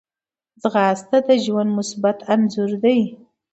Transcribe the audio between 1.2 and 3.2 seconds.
د ژوند مثبت انځور دی